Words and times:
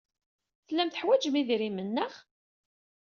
Tellam 0.67 0.89
teḥwajem 0.89 1.35
idrimen, 1.41 1.87
naɣ? 1.91 2.13